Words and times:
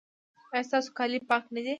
ایا 0.53 0.63
ستاسو 0.67 0.89
کالي 0.97 1.19
پاک 1.29 1.43
نه 1.55 1.61
دي؟ 1.65 1.69